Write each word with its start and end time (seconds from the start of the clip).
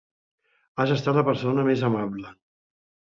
Has 0.83 0.93
estat 0.95 1.19
la 1.19 1.23
persona 1.27 1.65
més 1.67 1.83
amable. 1.91 2.33